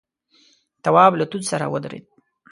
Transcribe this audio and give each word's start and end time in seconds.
تواب 0.83 1.11
له 1.19 1.25
توت 1.31 1.43
سره 1.51 1.65
ودرېد. 1.73 2.05